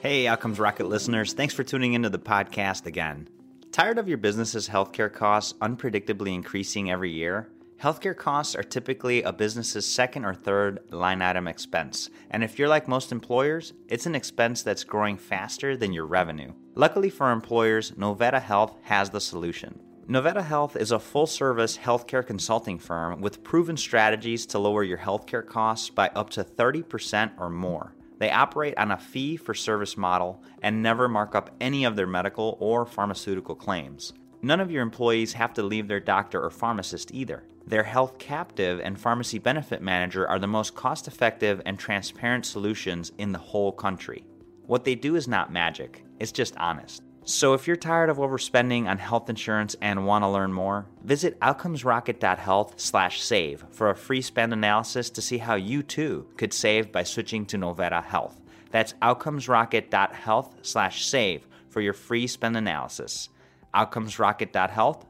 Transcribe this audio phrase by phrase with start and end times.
[0.00, 3.28] Hey, Outcomes Rocket listeners, thanks for tuning into the podcast again.
[3.70, 7.50] Tired of your business's healthcare costs unpredictably increasing every year?
[7.78, 12.66] Healthcare costs are typically a business's second or third line item expense, and if you're
[12.66, 16.54] like most employers, it's an expense that's growing faster than your revenue.
[16.76, 19.82] Luckily for employers, Novetta Health has the solution.
[20.08, 24.96] Novetta Health is a full service healthcare consulting firm with proven strategies to lower your
[24.96, 27.94] healthcare costs by up to 30% or more.
[28.20, 32.06] They operate on a fee for service model and never mark up any of their
[32.06, 34.12] medical or pharmaceutical claims.
[34.42, 37.44] None of your employees have to leave their doctor or pharmacist either.
[37.66, 43.10] Their health captive and pharmacy benefit manager are the most cost effective and transparent solutions
[43.16, 44.26] in the whole country.
[44.66, 47.02] What they do is not magic, it's just honest.
[47.30, 51.38] So if you're tired of overspending on health insurance and want to learn more, visit
[51.38, 57.46] outcomesrocket.health/save for a free spend analysis to see how you too could save by switching
[57.46, 58.40] to Novetta Health.
[58.72, 63.28] That's outcomesrocket.health/save for your free spend analysis
[63.72, 65.06] outcomesrocket.health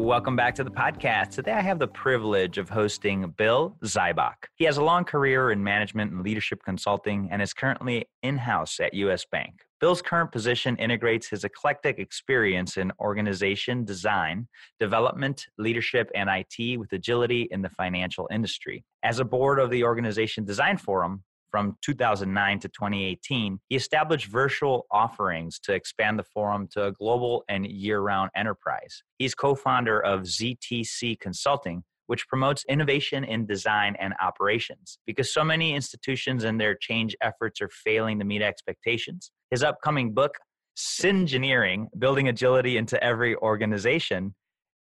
[0.00, 1.32] Welcome back to the podcast.
[1.32, 4.46] Today I have the privilege of hosting Bill Zybach.
[4.56, 8.80] He has a long career in management and leadership consulting and is currently in house
[8.80, 9.60] at US Bank.
[9.78, 14.48] Bill's current position integrates his eclectic experience in organization design,
[14.80, 18.82] development, leadership, and IT with agility in the financial industry.
[19.02, 24.86] As a board of the Organization Design Forum, from 2009 to 2018, he established virtual
[24.90, 29.02] offerings to expand the forum to a global and year round enterprise.
[29.18, 34.98] He's co founder of ZTC Consulting, which promotes innovation in design and operations.
[35.06, 40.12] Because so many institutions and their change efforts are failing to meet expectations, his upcoming
[40.12, 40.34] book,
[40.76, 44.34] Syngineering Building Agility into Every Organization,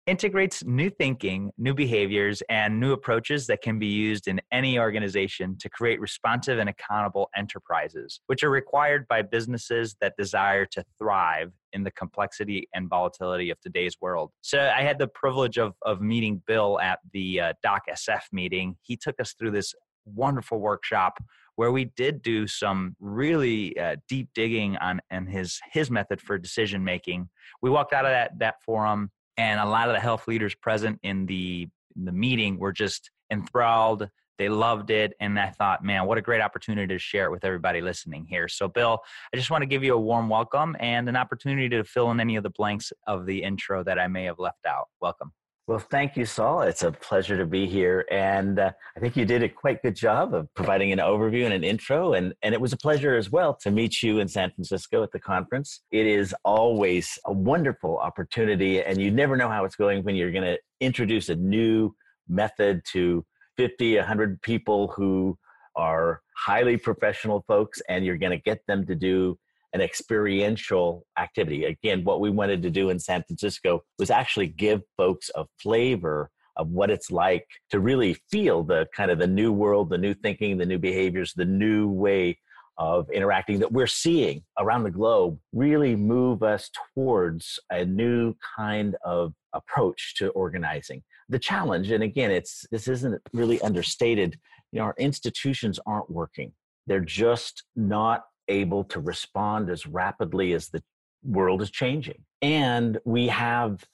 [0.06, 5.56] integrates new thinking, new behaviors, and new approaches that can be used in any organization
[5.58, 11.52] to create responsive and accountable enterprises, which are required by businesses that desire to thrive
[11.72, 14.30] in the complexity and volatility of today's world.
[14.42, 18.76] So I had the privilege of, of meeting Bill at the uh, Doc SF meeting.
[18.82, 19.74] He took us through this
[20.04, 21.18] wonderful workshop
[21.56, 26.38] where we did do some really uh, deep digging on and his his method for
[26.38, 27.28] decision making.
[27.60, 30.98] We walked out of that that forum and a lot of the health leaders present
[31.02, 34.08] in the in the meeting were just enthralled
[34.38, 37.44] they loved it and i thought man what a great opportunity to share it with
[37.44, 38.48] everybody listening here.
[38.48, 39.00] So bill
[39.32, 42.20] i just want to give you a warm welcome and an opportunity to fill in
[42.20, 44.88] any of the blanks of the intro that i may have left out.
[45.00, 45.32] Welcome
[45.66, 46.62] well, thank you, Saul.
[46.62, 48.06] It's a pleasure to be here.
[48.12, 51.52] And uh, I think you did a quite good job of providing an overview and
[51.52, 52.12] an intro.
[52.12, 55.10] And, and it was a pleasure as well to meet you in San Francisco at
[55.10, 55.80] the conference.
[55.90, 60.30] It is always a wonderful opportunity, and you never know how it's going when you're
[60.30, 61.92] going to introduce a new
[62.28, 63.24] method to
[63.56, 65.36] 50, 100 people who
[65.74, 69.36] are highly professional folks, and you're going to get them to do
[69.76, 71.66] an experiential activity.
[71.66, 76.30] Again, what we wanted to do in San Francisco was actually give folks a flavor
[76.56, 80.14] of what it's like to really feel the kind of the new world, the new
[80.14, 82.38] thinking, the new behaviors, the new way
[82.78, 88.96] of interacting that we're seeing around the globe really move us towards a new kind
[89.04, 91.02] of approach to organizing.
[91.28, 94.38] The challenge, and again, it's this isn't really understated,
[94.72, 96.52] you know, our institutions aren't working.
[96.86, 100.82] They're just not able to respond as rapidly as the
[101.22, 102.22] world is changing.
[102.42, 103.84] And we have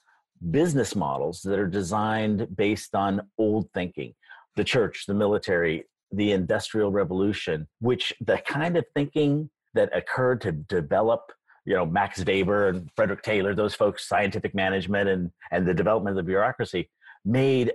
[0.51, 4.13] business models that are designed based on old thinking
[4.55, 10.51] the church, the military, the industrial revolution, which the kind of thinking that occurred to
[10.51, 11.31] develop
[11.65, 16.17] you know max weber and frederick taylor those folks scientific management and and the development
[16.17, 16.89] of the bureaucracy
[17.23, 17.71] made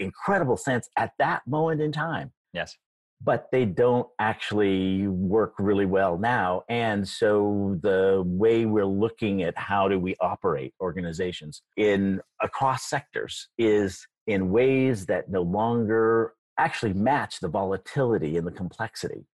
[0.00, 2.76] incredible sense at that moment in time yes
[3.22, 6.62] but they don't actually work really well now.
[6.68, 13.48] And so the way we're looking at how do we operate organizations in across sectors
[13.58, 19.26] is in ways that no longer actually match the volatility and the complexity.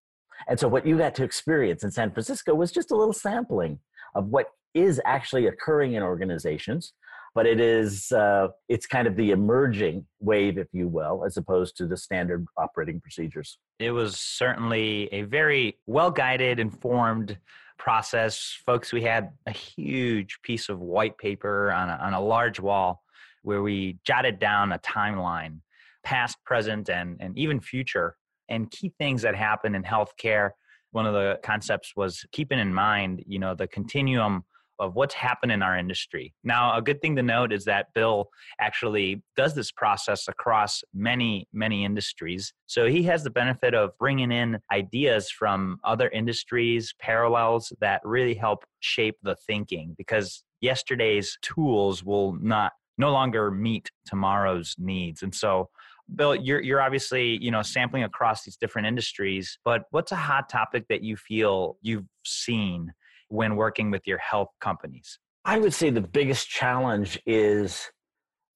[0.48, 3.80] And so what you got to experience in San Francisco was just a little sampling
[4.16, 6.94] of what is actually occurring in organizations
[7.36, 11.76] but it is uh, it's kind of the emerging wave if you will as opposed
[11.78, 13.58] to the standard operating procedures.
[13.80, 17.38] It was certainly a very well guided informed
[17.78, 18.58] process.
[18.66, 23.04] Folks we had a huge piece of white paper on a, on a large wall
[23.42, 25.60] where we jotted down a timeline
[26.04, 28.16] past present and, and even future
[28.50, 30.52] and key things that happen in healthcare.
[30.92, 34.44] One of the concepts was keeping in mind you know the continuum
[34.80, 36.34] of what's happened in our industry.
[36.44, 38.30] Now, a good thing to note is that Bill
[38.60, 42.54] actually does this process across many, many industries.
[42.66, 48.34] So he has the benefit of bringing in ideas from other industries, parallels that really
[48.34, 55.24] help shape the thinking because yesterday's tools will not no longer meet tomorrow's needs.
[55.24, 55.70] And so
[56.16, 60.50] Bill, you're you're obviously you know sampling across these different industries, but what's a hot
[60.50, 62.94] topic that you feel you've seen
[63.34, 65.18] when working with your health companies?
[65.44, 67.90] I would say the biggest challenge is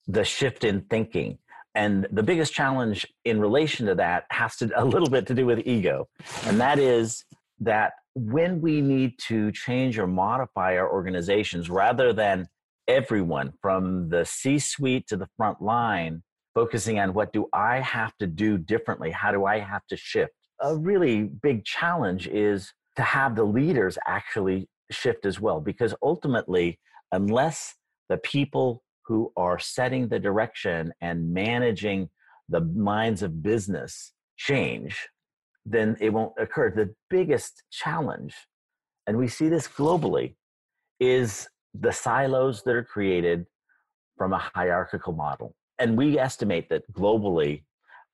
[0.08, 1.40] the shift in thinking.
[1.74, 5.48] And the biggest challenge in relation to that has to a little bit to do
[5.48, 6.08] with ego.
[6.46, 7.26] And that is
[7.60, 12.48] that when we need to change or modify our organizations, rather than
[12.88, 18.16] everyone from the C suite to the front line focusing on what do I have
[18.18, 19.12] to do differently?
[19.12, 20.34] How do I have to shift?
[20.62, 26.80] A really big challenge is to have the leaders actually shift as well because ultimately
[27.12, 27.76] unless
[28.10, 32.10] the people who are setting the direction and managing
[32.50, 35.08] the minds of business change
[35.70, 36.72] then it won't occur.
[36.72, 38.34] The biggest challenge
[39.06, 40.36] and we see this globally
[41.00, 43.46] is the silos that are created
[44.18, 45.56] from a hierarchical model.
[45.80, 47.64] And we estimate that globally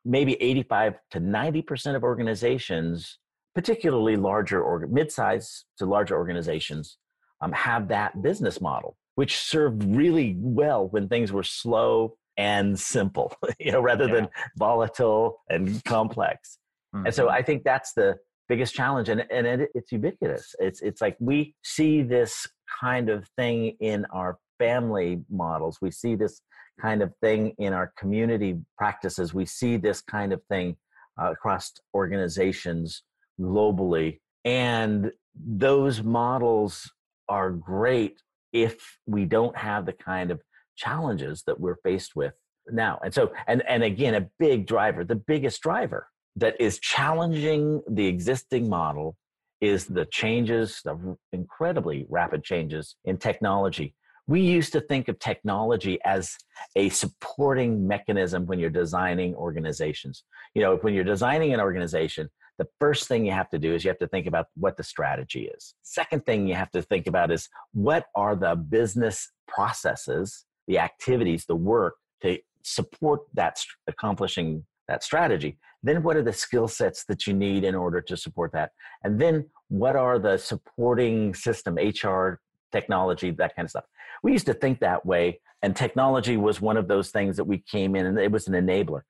[0.06, 3.20] maybe 85 to 90% of organizations
[3.56, 6.98] particularly larger or mid-size to larger organizations
[7.42, 13.36] um, have that business model which served really well when things were slow and simple
[13.60, 14.14] you know rather yeah.
[14.14, 16.58] than volatile and complex
[16.96, 17.06] mm-hmm.
[17.06, 17.36] and so mm-hmm.
[17.36, 18.16] i think that's the
[18.50, 22.48] biggest challenge and, and it, it's ubiquitous it's it's like we see this
[22.82, 26.42] kind of thing in our family models we see this
[26.82, 30.76] kind of thing in our community practices we see this kind of thing
[31.22, 33.04] uh, across organizations
[33.40, 34.20] globally.
[34.46, 36.92] And those models
[37.30, 38.22] are great
[38.52, 40.42] if we don't have the kind of
[40.76, 42.34] challenges that we're faced with
[42.72, 43.00] now.
[43.04, 48.06] And so, and, and again, a big driver, the biggest driver that is challenging the
[48.06, 49.16] existing model
[49.62, 53.96] is the changes, the incredibly rapid changes in technology.
[54.28, 56.36] We used to think of technology as
[56.76, 60.24] a supporting mechanism when you're designing organizations.
[60.54, 63.84] You know, when you're designing an organization, the first thing you have to do is
[63.84, 65.74] you have to think about what the strategy is.
[65.82, 71.46] Second thing you have to think about is what are the business processes, the activities,
[71.46, 75.58] the work to support that accomplishing that strategy.
[75.82, 78.72] Then what are the skill sets that you need in order to support that?
[79.04, 82.40] And then what are the supporting system, HR,
[82.74, 83.86] technology, that kind of stuff.
[84.24, 87.60] We used to think that way, and technology was one of those things that we
[87.60, 89.02] came in and it was an enabler.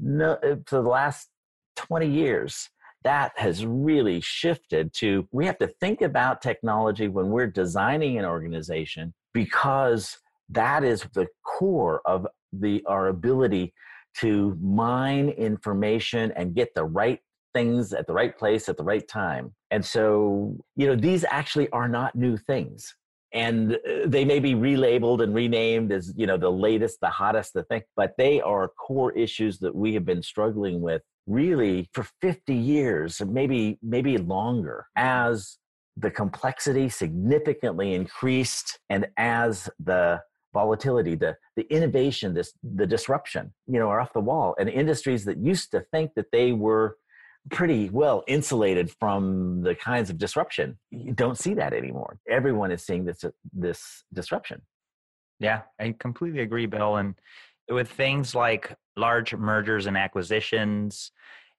[0.00, 1.28] No, uh, for the last
[1.76, 2.68] 20 years,
[3.02, 8.24] that has really shifted to we have to think about technology when we're designing an
[8.24, 10.18] organization because
[10.48, 13.72] that is the core of the our ability
[14.18, 17.20] to mine information and get the right
[17.54, 19.54] things at the right place at the right time.
[19.70, 22.94] And so you know these actually are not new things.
[23.32, 27.54] And uh, they may be relabeled and renamed as you know the latest the hottest
[27.54, 32.06] the thing but they are core issues that we have been struggling with really for
[32.20, 35.58] 50 years maybe maybe longer as
[35.96, 40.20] the complexity significantly increased and as the
[40.52, 44.54] volatility the the innovation this the disruption you know are off the wall.
[44.58, 46.96] And industries that used to think that they were
[47.50, 52.18] pretty well insulated from the kinds of disruption you don't see that anymore.
[52.28, 54.62] Everyone is seeing this this disruption.
[55.38, 57.14] Yeah i completely agree bill and
[57.70, 61.12] with things like large mergers and acquisitions,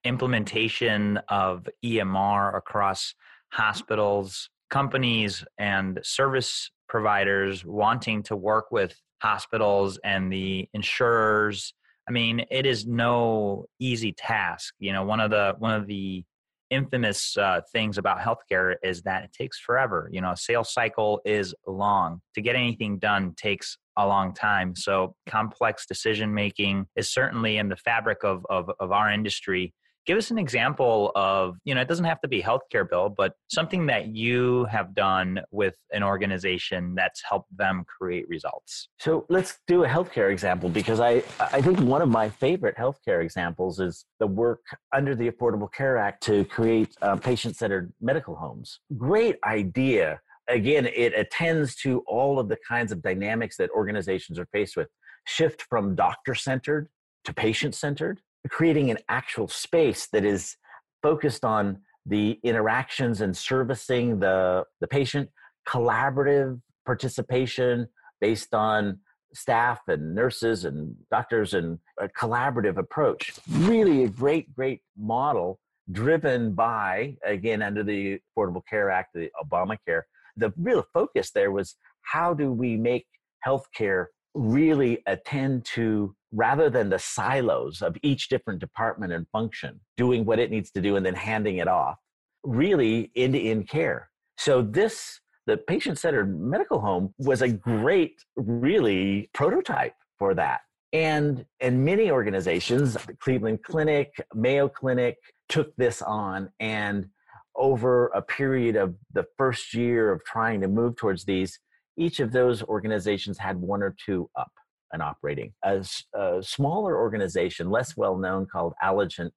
[0.04, 3.16] implementation of EMR across
[3.52, 11.74] hospitals, companies and service providers wanting to work with hospitals and the insurers.
[12.08, 14.74] I mean, it is no easy task.
[14.80, 16.24] You know, one of the one of the
[16.72, 20.10] infamous uh, things about healthcare is that it takes forever.
[20.12, 22.22] You know, a sales cycle is long.
[22.36, 24.76] To get anything done takes a long time.
[24.76, 29.74] So complex decision making is certainly in the fabric of, of, of our industry
[30.06, 33.34] give us an example of you know it doesn't have to be healthcare bill but
[33.50, 38.90] something that you have done with an organization that's helped them create results.
[39.00, 43.24] So let's do a healthcare example because i i think one of my favorite healthcare
[43.24, 44.62] examples is the work
[44.94, 48.80] under the affordable care act to create uh, patient-centered medical homes.
[48.98, 50.20] Great idea.
[50.48, 54.88] Again it attends to all of the kinds of dynamics that organizations are faced with.
[55.26, 56.90] Shift from doctor centered
[57.26, 60.56] to patient centered creating an actual space that is
[61.02, 65.30] focused on the interactions and servicing the, the patient,
[65.68, 67.88] collaborative participation
[68.20, 69.00] based on
[69.34, 73.32] staff and nurses and doctors and a collaborative approach.
[73.50, 75.60] Really a great, great model
[75.92, 80.02] driven by, again, under the Affordable Care Act, the Obamacare.
[80.38, 83.06] The real focus there was how do we make
[83.46, 90.24] healthcare really attend to rather than the silos of each different department and function doing
[90.24, 91.98] what it needs to do and then handing it off
[92.44, 94.10] really end to end care.
[94.38, 100.62] So this the patient centered medical home was a great really prototype for that.
[100.94, 105.18] And and many organizations the cleveland clinic mayo clinic
[105.50, 107.08] took this on and
[107.56, 111.60] over a period of the first year of trying to move towards these
[112.02, 114.52] each of those organizations had one or two up
[114.92, 115.54] and operating.
[115.64, 119.34] A, a smaller organization, less well known, called Alegent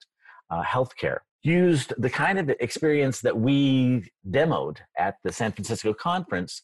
[0.50, 6.62] uh, Healthcare, used the kind of experience that we demoed at the San Francisco conference.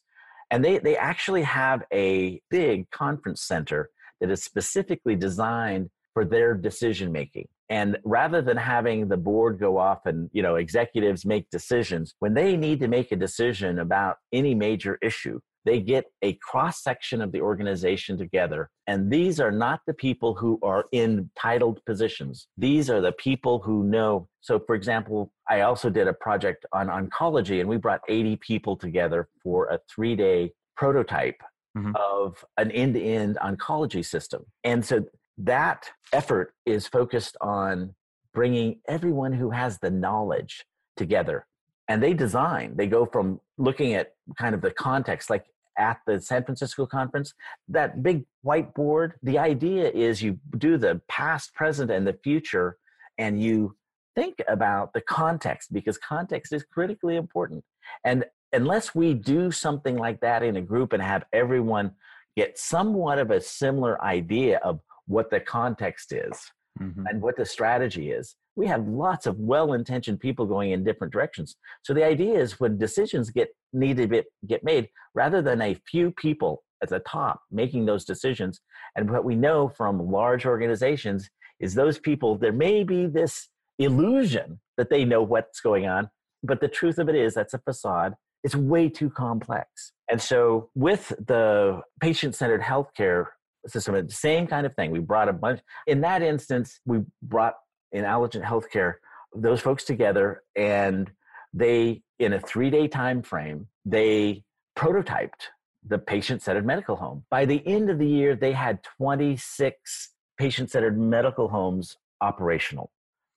[0.50, 3.90] And they, they actually have a big conference center
[4.20, 9.78] that is specifically designed for their decision making and rather than having the board go
[9.78, 14.16] off and you know executives make decisions when they need to make a decision about
[14.32, 18.70] any major issue they get a cross section of the organization together.
[18.86, 22.48] And these are not the people who are in titled positions.
[22.56, 24.28] These are the people who know.
[24.40, 28.76] So, for example, I also did a project on oncology, and we brought 80 people
[28.76, 31.40] together for a three day prototype
[31.76, 31.92] mm-hmm.
[31.94, 34.44] of an end to end oncology system.
[34.64, 35.04] And so
[35.38, 37.94] that effort is focused on
[38.32, 40.64] bringing everyone who has the knowledge
[40.96, 41.46] together
[41.90, 42.76] and they design.
[42.76, 45.44] They go from looking at kind of the context like
[45.76, 47.34] at the san francisco conference
[47.68, 49.14] that big whiteboard.
[49.24, 52.76] The idea is you do the past present and the future
[53.18, 53.76] and you
[54.14, 57.64] think about the context because context is critically important.
[58.04, 61.90] And unless we do something like that in a group and have everyone
[62.36, 66.38] get somewhat of a similar idea of what the context is
[66.80, 67.04] mm-hmm.
[67.08, 71.56] and what the strategy is we have lots of well-intentioned people going in different directions.
[71.82, 76.10] So the idea is when decisions get need to get made, rather than a few
[76.12, 78.60] people at the top making those decisions,
[78.96, 81.30] and what we know from large organizations
[81.60, 86.10] is those people there may be this illusion that they know what's going on,
[86.42, 88.14] but the truth of it is that's a facade.
[88.42, 89.92] It's way too complex.
[90.10, 93.26] And so with the patient-centered healthcare
[93.66, 94.90] system, the same kind of thing.
[94.90, 95.60] We brought a bunch.
[95.86, 97.54] In that instance, we brought
[97.92, 98.94] in Alegent Healthcare
[99.34, 101.10] those folks together and
[101.52, 104.42] they in a three day time frame they
[104.76, 105.48] prototyped
[105.86, 107.24] the patient centered medical home.
[107.30, 112.90] By the end of the year they had 26 patient centered medical homes operational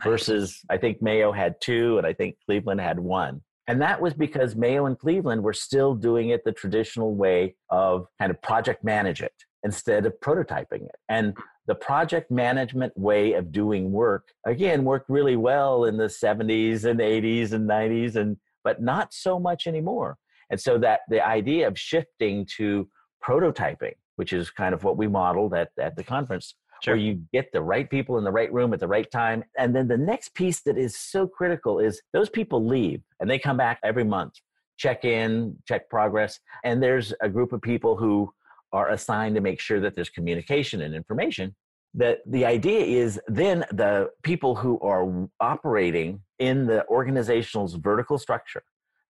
[0.04, 3.42] versus i think mayo had two and i think cleveland had one.
[3.68, 8.08] And that was because mayo and cleveland were still doing it the traditional way of
[8.20, 9.34] kind of project manage it
[9.64, 10.96] instead of prototyping it.
[11.08, 11.34] And
[11.68, 17.00] the project management way of doing work again worked really well in the 70s and
[17.00, 20.18] 80s and 90s and but not so much anymore.
[20.50, 22.88] And so that the idea of shifting to
[23.26, 26.94] prototyping which is kind of what we modeled at, at the conference sure.
[26.94, 29.44] where you get the right people in the right room at the right time.
[29.58, 33.40] And then the next piece that is so critical is those people leave and they
[33.40, 34.34] come back every month
[34.78, 36.40] check in check progress.
[36.64, 38.34] And there's a group of people who
[38.74, 41.56] are assigned to make sure that there's communication and information
[41.96, 48.64] that the idea is then the people who are operating in the organizational's vertical structure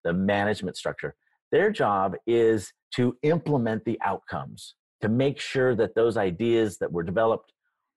[0.03, 1.15] the management structure
[1.51, 7.03] their job is to implement the outcomes to make sure that those ideas that were
[7.03, 7.51] developed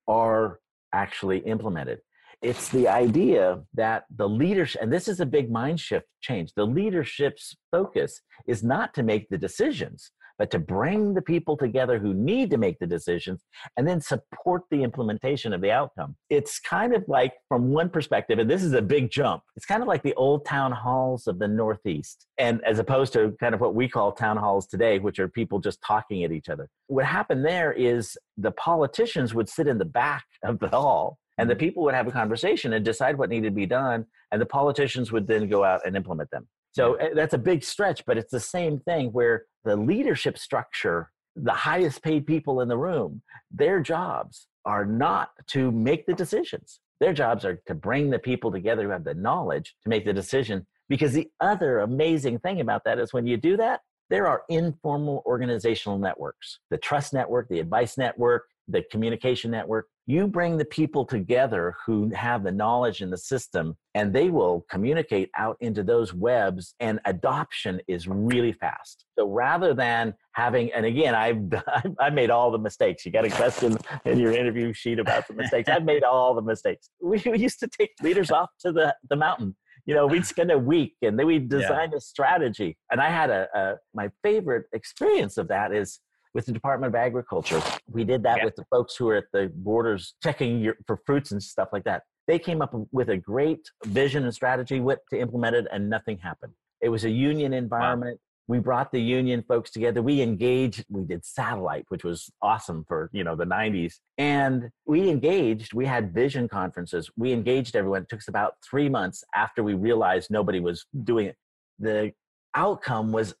[0.07, 0.59] are
[0.93, 1.99] actually implemented.
[2.41, 6.65] It's the idea that the leadership and this is a big mind shift change the
[6.65, 12.13] leadership's focus is not to make the decisions but to bring the people together who
[12.13, 13.43] need to make the decisions
[13.75, 16.15] and then support the implementation of the outcome.
[16.29, 19.81] It's kind of like, from one perspective, and this is a big jump, it's kind
[19.81, 23.61] of like the old town halls of the Northeast, and as opposed to kind of
[23.61, 26.69] what we call town halls today, which are people just talking at each other.
[26.87, 31.49] What happened there is the politicians would sit in the back of the hall and
[31.49, 31.59] the mm-hmm.
[31.59, 35.11] people would have a conversation and decide what needed to be done and the politicians
[35.11, 38.31] would then go out and implement them so eh, that's a big stretch, but it's
[38.31, 43.79] the same thing where the leadership structure, the highest paid people in the room, their
[43.79, 46.79] jobs are not to make the decisions.
[46.99, 50.13] Their jobs are to bring the people together who have the knowledge to make the
[50.13, 50.67] decision.
[50.87, 53.81] Because the other amazing thing about that is when you do that,
[54.11, 59.87] there are informal organizational networks the trust network, the advice network, the communication network.
[60.09, 64.65] You bring the people together who have the knowledge in the system, and they will
[64.69, 69.03] communicate out into those webs, and adoption is really fast.
[69.19, 71.41] So rather than having, and again, I've
[71.99, 73.05] I made all the mistakes.
[73.05, 75.67] You got a question in your interview sheet about the mistakes.
[75.67, 76.89] I've made all the mistakes.
[77.01, 80.57] We, used to take leaders off to the, the mountain you know we'd spend a
[80.57, 81.97] week and then we'd design yeah.
[81.97, 85.99] a strategy and i had a, a, my favorite experience of that is
[86.33, 87.61] with the department of agriculture.
[87.89, 88.45] We did that yeah.
[88.45, 91.83] with the folks who are at the borders checking your, for fruits and stuff like
[91.85, 92.03] that.
[92.27, 96.17] They came up with a great vision and strategy what to implement it and nothing
[96.17, 96.53] happened.
[96.81, 98.19] It was a union environment.
[98.49, 100.01] We brought the union folks together.
[100.01, 105.09] We engaged we did satellite which was awesome for you know the 90s and we
[105.09, 107.09] engaged we had vision conferences.
[107.17, 108.03] We engaged everyone.
[108.03, 111.35] It took us about three months after we realized nobody was doing it.
[111.79, 112.11] The
[112.55, 113.33] outcome was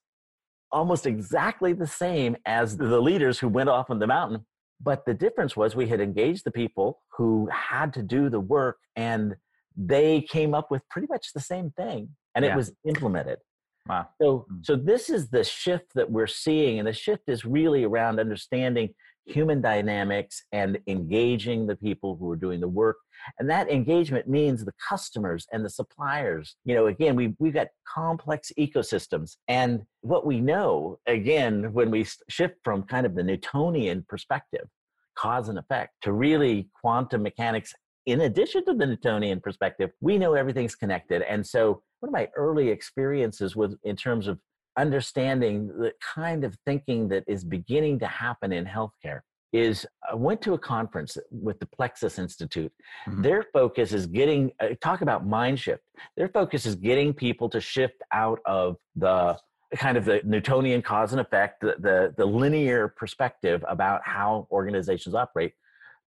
[0.71, 4.45] almost exactly the same as the leaders who went off on the mountain
[4.79, 8.77] but the difference was we had engaged the people who had to do the work
[8.95, 9.35] and
[9.75, 12.51] they came up with pretty much the same thing and yeah.
[12.51, 13.39] it was implemented
[13.87, 14.07] Wow.
[14.21, 14.57] So, hmm.
[14.63, 18.93] so this is the shift that we're seeing, and the shift is really around understanding
[19.27, 22.97] human dynamics and engaging the people who are doing the work.
[23.39, 26.55] And that engagement means the customers and the suppliers.
[26.65, 32.05] You know, again, we we've got complex ecosystems, and what we know, again, when we
[32.29, 34.67] shift from kind of the Newtonian perspective,
[35.17, 37.73] cause and effect, to really quantum mechanics
[38.07, 41.23] in addition to the Newtonian perspective, we know everything's connected.
[41.23, 44.39] And so one of my early experiences with in terms of
[44.77, 49.21] understanding the kind of thinking that is beginning to happen in healthcare
[49.53, 52.71] is I went to a conference with the Plexus Institute.
[53.07, 53.21] Mm-hmm.
[53.21, 55.83] Their focus is getting uh, talk about mind shift.
[56.15, 59.37] Their focus is getting people to shift out of the
[59.75, 65.15] kind of the Newtonian cause and effect, the, the, the linear perspective about how organizations
[65.15, 65.53] operate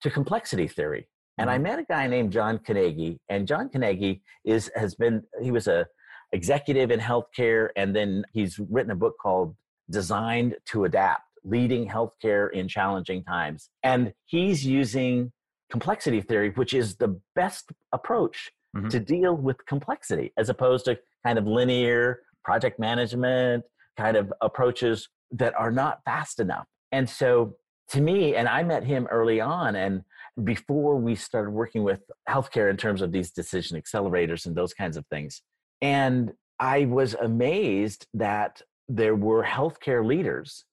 [0.03, 1.09] to complexity theory.
[1.39, 1.63] And I mm-hmm.
[1.65, 5.87] met a guy named John Kenagy, and John Kenagy is has been he was a
[6.33, 9.57] executive in healthcare, and then he's written a book called
[9.91, 13.71] Designed to Adapt: Leading Healthcare in Challenging Times.
[13.83, 15.33] And he's using
[15.71, 18.89] complexity theory, which is the best approach mm-hmm.
[18.89, 23.65] to deal with complexity, as opposed to kind of linear project management
[23.97, 26.67] kind of approaches that are not fast enough.
[26.91, 27.57] And so
[27.91, 30.03] to me, and I met him early on, and
[30.45, 34.97] before we started working with healthcare in terms of these decision accelerators and those kinds
[34.97, 35.43] of things.
[35.83, 40.65] And I was amazed that there were healthcare leaders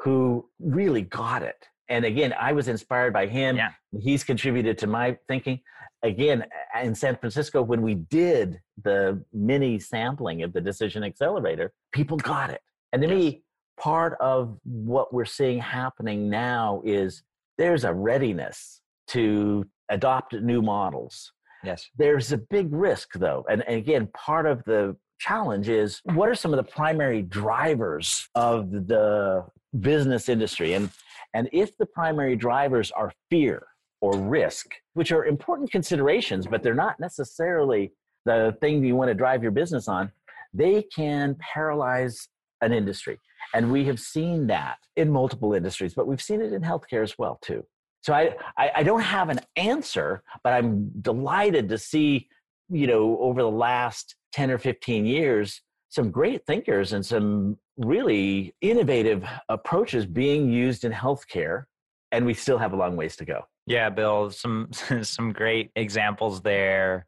[0.00, 1.68] who really got it.
[1.88, 3.56] And again, I was inspired by him.
[3.56, 3.70] Yeah.
[4.00, 5.60] He's contributed to my thinking.
[6.02, 6.44] Again,
[6.82, 12.50] in San Francisco, when we did the mini sampling of the decision accelerator, people got
[12.50, 12.60] it.
[12.92, 13.16] And to yes.
[13.16, 13.42] me,
[13.78, 17.22] part of what we're seeing happening now is
[17.58, 21.32] there's a readiness to adopt new models.
[21.64, 21.88] Yes.
[21.96, 23.44] There's a big risk, though.
[23.50, 28.28] And, and again, part of the challenge is what are some of the primary drivers
[28.34, 29.44] of the
[29.80, 30.74] business industry?
[30.74, 30.90] And,
[31.34, 33.66] and if the primary drivers are fear
[34.00, 37.92] or risk, which are important considerations, but they're not necessarily
[38.24, 40.12] the thing you want to drive your business on,
[40.52, 42.28] they can paralyze
[42.60, 43.18] an industry.
[43.54, 47.16] And we have seen that in multiple industries, but we've seen it in healthcare as
[47.18, 47.64] well, too.
[48.06, 52.28] So I, I, I don't have an answer, but I'm delighted to see,
[52.70, 58.54] you know, over the last 10 or 15 years, some great thinkers and some really
[58.60, 61.64] innovative approaches being used in healthcare.
[62.12, 63.42] And we still have a long ways to go.
[63.66, 64.68] Yeah, Bill, some
[65.02, 67.06] some great examples there.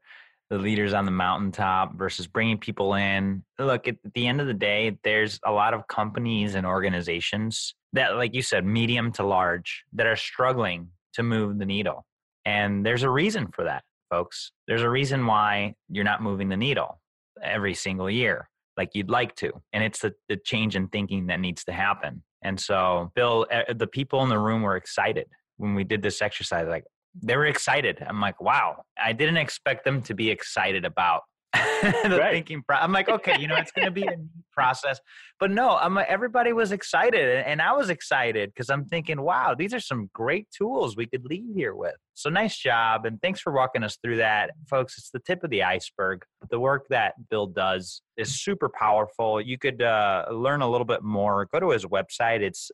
[0.51, 3.45] The leaders on the mountaintop versus bringing people in.
[3.59, 8.17] Look, at the end of the day, there's a lot of companies and organizations that,
[8.17, 12.07] like you said, medium to large, that are struggling to move the needle.
[12.45, 14.53] And there's a reason for that, folks.
[14.67, 17.01] There's a reason why you're not moving the needle
[17.43, 19.53] every single year like you'd like to.
[19.75, 22.23] And it's the, the change in thinking that needs to happen.
[22.43, 26.69] And so, Bill, the people in the room were excited when we did this exercise.
[26.69, 26.85] Like,
[27.23, 28.05] they were excited.
[28.07, 31.23] I'm like, wow, I didn't expect them to be excited about
[31.55, 32.33] the right.
[32.33, 35.01] thinking pro- I'm like, okay, you know, it's going to be a neat process.
[35.41, 39.73] But no, I'm everybody was excited and I was excited because I'm thinking, wow, these
[39.73, 41.95] are some great tools we could leave here with.
[42.15, 44.51] So nice job and thanks for walking us through that.
[44.69, 46.23] Folks, it's the tip of the iceberg.
[46.51, 49.41] The work that Bill does is super powerful.
[49.41, 51.47] You could uh, learn a little bit more.
[51.51, 52.41] Go to his website.
[52.41, 52.71] It's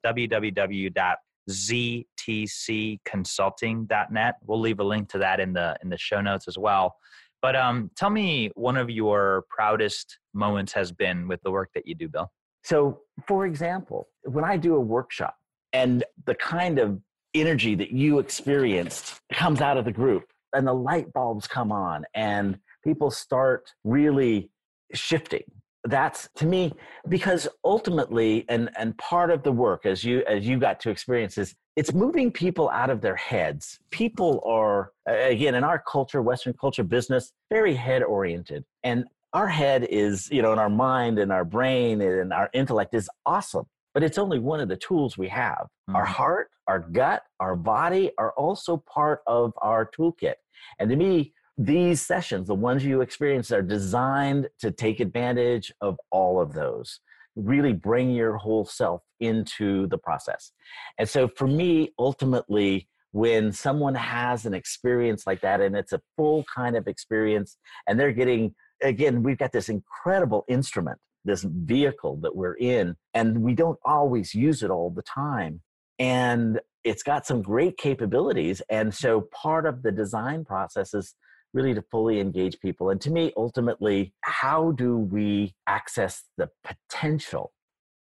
[1.49, 4.35] www.ztcconsulting.net.
[4.47, 6.97] We'll leave a link to that in the in the show notes as well.
[7.43, 11.87] But um, tell me one of your proudest moments has been with the work that
[11.87, 12.33] you do, Bill.
[12.63, 15.37] So, for example, when I do a workshop
[15.75, 16.99] and the kind of
[17.35, 22.07] energy that you experienced comes out of the group and the light bulbs come on
[22.15, 24.51] and people start really
[24.95, 25.43] shifting
[25.85, 26.73] that's to me
[27.09, 31.37] because ultimately and and part of the work as you as you got to experience
[31.37, 33.81] is it's moving people out of their heads.
[33.91, 39.87] People are again in our culture western culture business very head oriented and our head
[39.91, 43.67] is you know in our mind and our brain and our intellect is awesome.
[43.93, 45.69] But it's only one of the tools we have.
[45.89, 45.97] Mm-hmm.
[45.97, 50.37] our heart our gut our body are also part of our toolkit.
[50.79, 55.99] And to me these sessions, the ones you experience, are designed to take advantage of
[56.11, 57.01] all of those.
[57.37, 60.53] Really bring your whole self into the process.
[60.99, 66.01] And so for me, ultimately, when someone has an experience like that and it's a
[66.17, 72.17] full kind of experience and they're getting, again, we've got this incredible instrument, this vehicle
[72.23, 75.61] that we're in, and we don't always use it all the time.
[76.01, 78.61] And it's got some great capabilities.
[78.69, 81.15] And so part of the design process is
[81.55, 82.91] really to fully engage people.
[82.91, 87.53] And to me, ultimately, how do we access the potential,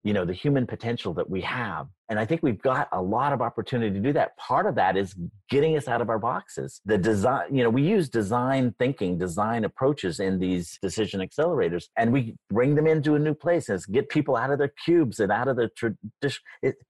[0.04, 1.86] you know, the human potential that we have?
[2.10, 4.34] And I think we've got a lot of opportunity to do that.
[4.38, 5.14] Part of that is
[5.50, 6.80] getting us out of our boxes.
[6.86, 12.10] The design, you know, we use design thinking, design approaches in these decision accelerators, and
[12.10, 15.30] we bring them into a new place and get people out of their cubes and
[15.30, 16.42] out of the tradition.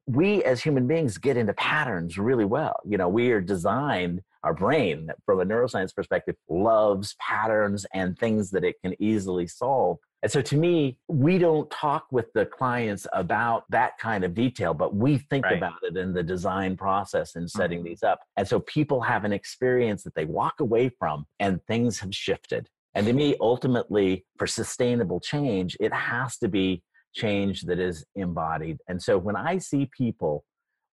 [0.07, 2.77] We as human beings get into patterns really well.
[2.87, 8.51] You know, we are designed our brain from a neuroscience perspective loves patterns and things
[8.51, 13.07] that it can easily solve and so to me we don't talk with the clients
[13.13, 15.59] about that kind of detail but we think right.
[15.59, 17.89] about it in the design process and setting mm-hmm.
[17.89, 22.01] these up and so people have an experience that they walk away from and things
[22.01, 26.83] have shifted and to me ultimately for sustainable change it has to be
[27.15, 30.43] change that is embodied and so when i see people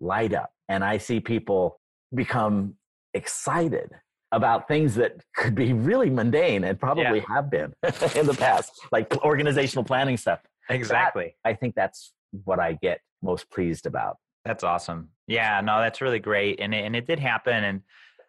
[0.01, 1.79] light up and i see people
[2.13, 2.75] become
[3.15, 3.89] excited
[4.32, 7.25] about things that could be really mundane and probably yeah.
[7.28, 7.73] have been
[8.15, 10.41] in the past, like organizational planning stuff.
[10.69, 11.36] Exactly.
[11.43, 14.17] That, I think that's what I get most pleased about.
[14.43, 15.10] That's awesome.
[15.28, 16.60] Yeah, no, that's really great.
[16.60, 17.63] And it, and it did happen.
[17.63, 17.82] And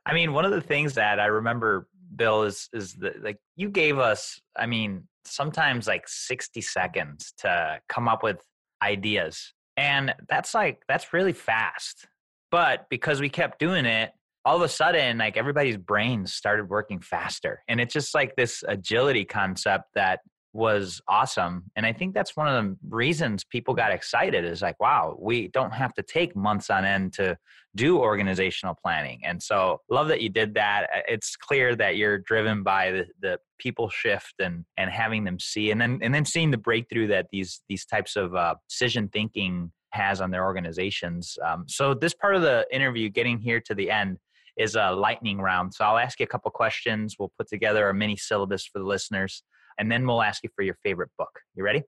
[0.06, 3.68] I mean, one of the things that I remember, Bill, is is that like you
[3.68, 8.40] gave us, I mean, sometimes like 60 seconds to come up with
[8.82, 9.52] ideas.
[9.76, 12.06] And that's like that's really fast.
[12.50, 14.12] But because we kept doing it,
[14.46, 18.62] all of a sudden like everybody's brains started working faster and it's just like this
[18.68, 20.20] agility concept that
[20.52, 24.78] was awesome and i think that's one of the reasons people got excited is like
[24.80, 27.36] wow we don't have to take months on end to
[27.74, 32.62] do organizational planning and so love that you did that it's clear that you're driven
[32.62, 36.50] by the, the people shift and and having them see and then and then seeing
[36.50, 41.64] the breakthrough that these these types of uh, decision thinking has on their organizations um,
[41.68, 44.16] so this part of the interview getting here to the end
[44.56, 45.74] is a lightning round.
[45.74, 47.16] So I'll ask you a couple questions.
[47.18, 49.42] We'll put together a mini syllabus for the listeners,
[49.78, 51.30] and then we'll ask you for your favorite book.
[51.54, 51.82] You ready?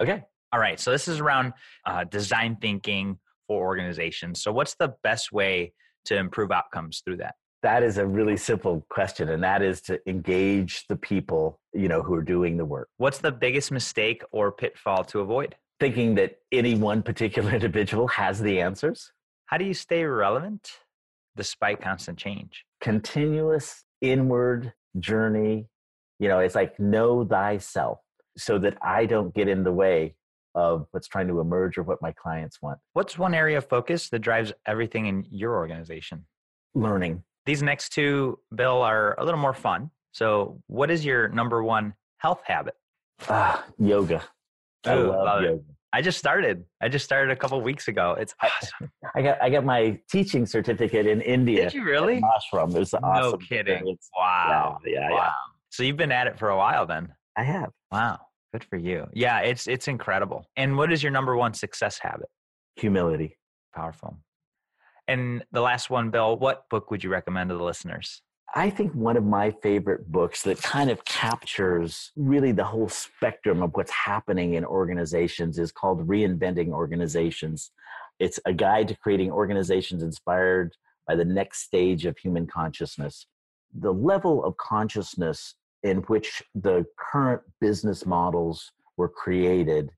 [0.00, 0.22] Okay.
[0.52, 0.78] All right.
[0.78, 1.52] So this is around
[1.86, 4.42] uh, design thinking for organizations.
[4.42, 5.72] So what's the best way
[6.06, 7.34] to improve outcomes through that?
[7.62, 12.02] That is a really simple question, and that is to engage the people you know
[12.02, 12.88] who are doing the work.
[12.98, 15.56] What's the biggest mistake or pitfall to avoid?
[15.80, 19.10] Thinking that any one particular individual has the answers.
[19.46, 20.68] How do you stay relevant?
[21.36, 22.64] Despite constant change.
[22.80, 25.66] Continuous inward journey.
[26.18, 27.98] You know, it's like know thyself
[28.36, 30.14] so that I don't get in the way
[30.54, 32.78] of what's trying to emerge or what my clients want.
[32.92, 36.26] What's one area of focus that drives everything in your organization?
[36.74, 37.22] Learning.
[37.46, 39.90] These next two, Bill, are a little more fun.
[40.12, 42.74] So, what is your number one health habit?
[43.28, 44.22] Ah, yoga.
[44.86, 45.54] I love, love yoga.
[45.56, 45.64] It.
[45.94, 46.64] I just started.
[46.82, 48.16] I just started a couple weeks ago.
[48.18, 48.90] It's awesome.
[49.14, 51.64] I got I got my teaching certificate in India.
[51.64, 52.20] Did you really?
[52.20, 52.74] Ashram.
[52.74, 53.30] It was awesome.
[53.30, 53.74] No kidding.
[53.74, 54.10] Experience.
[54.18, 54.78] Wow.
[54.84, 55.16] Yeah, yeah, wow.
[55.16, 55.32] yeah.
[55.70, 57.14] So you've been at it for a while then.
[57.36, 57.70] I have.
[57.92, 58.18] Wow.
[58.52, 59.06] Good for you.
[59.12, 60.44] Yeah, it's it's incredible.
[60.56, 62.28] And what is your number one success habit?
[62.74, 63.38] Humility.
[63.72, 64.18] Powerful.
[65.06, 68.20] And the last one, Bill, what book would you recommend to the listeners?
[68.56, 73.64] I think one of my favorite books that kind of captures really the whole spectrum
[73.64, 77.72] of what's happening in organizations is called Reinventing Organizations.
[78.20, 80.76] It's a guide to creating organizations inspired
[81.08, 83.26] by the next stage of human consciousness.
[83.76, 89.90] The level of consciousness in which the current business models were created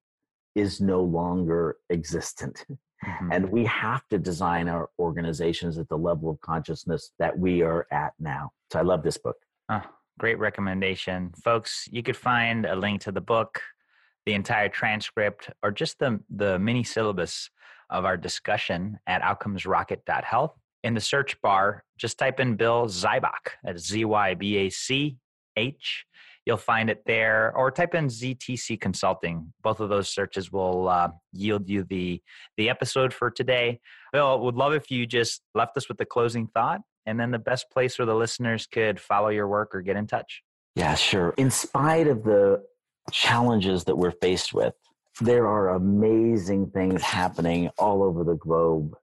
[0.55, 2.65] is no longer existent.
[3.05, 3.33] Mm-hmm.
[3.33, 7.87] And we have to design our organizations at the level of consciousness that we are
[7.91, 8.51] at now.
[8.73, 9.37] So I love this book.
[9.69, 9.83] Oh,
[10.19, 11.33] great recommendation.
[11.45, 13.61] Folks, you could find a link to the book,
[14.25, 17.51] the entire transcript, or just the, the mini syllabus
[17.91, 20.55] of our discussion at outcomesrocket.health.
[20.83, 25.19] In the search bar, just type in Bill Zybach at Z Y B A C
[25.57, 26.07] H.
[26.47, 29.53] You'll find it there, or type in ZTC Consulting.
[29.63, 32.23] Both of those searches will uh, yield you the
[32.57, 33.81] the episode for today.
[34.13, 37.41] Bill, would love if you just left us with the closing thought, and then the
[37.41, 40.43] best place where the listeners could follow your work or get in touch.
[40.77, 41.35] Yeah, sure.
[41.37, 42.63] In spite of the
[43.11, 44.75] challenges that we're faced with,
[45.21, 48.95] there are amazing things happening all over the globe.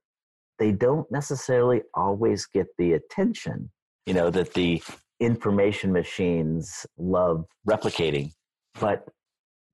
[0.60, 3.72] They don't necessarily always get the attention,
[4.06, 4.82] you know, that the
[5.24, 8.32] information machines love replicating.
[8.80, 9.08] But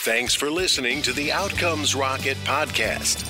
[0.03, 3.30] Thanks for listening to the Outcomes Rocket podcast.